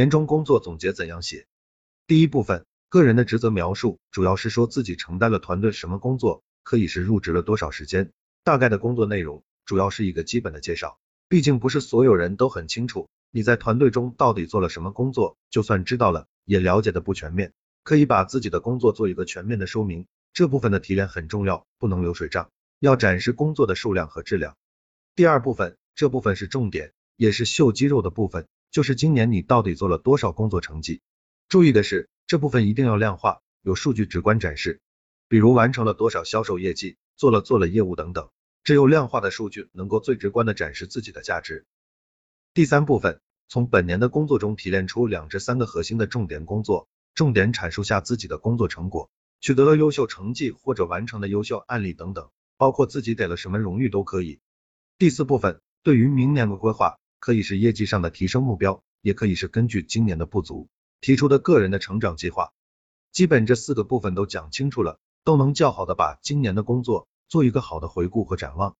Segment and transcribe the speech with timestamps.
[0.00, 1.46] 年终工作总结怎样写？
[2.06, 8.10] 第一部分，个人的职责描述，主要是说自己承担了团队什么工作，可以是入职了多少时间，
[8.42, 10.98] 大概的工作内容，主要是一个基本的介绍。
[11.28, 20.06] 毕竟不是所有人都很清楚你在团队中到底做了什么工作，就算知道了，也了解的不全面，可以把自己的工作做一个全面的说明。
[20.32, 24.56] 这部分的提炼很重要，不能流水账，要展示工作的数量和质量。
[25.14, 31.00] 第二部分，这部分是重点，也是秀肌肉的部分，就是今年你到底做了多少工作成绩。
[31.48, 34.80] 注意的是，这部分一定要量化，有数据直观展示，
[35.28, 38.30] 比如完成了多少销售业绩，做了做了业务等等，
[38.62, 41.66] 只有量化的数据能够最直观的展示自己的价值。
[42.54, 49.10] 第三部分，从本年的工作中提炼出两至三个核心的重点工作，重点阐述下自己的工作成果。
[49.40, 54.38] 取得了优秀成绩或者完成的优秀案例等等，包括自己得了什么荣誉都可以。
[54.98, 60.68] 第四部分，对于明年的规划，可以是业绩上的提升目标，也可以是根据今年的不足
[61.00, 62.52] 提出的个人的成长计划。
[63.12, 68.76] 基本这四个部分都讲清楚了，都能较好的把今年的工作做一个好的回顾和展望。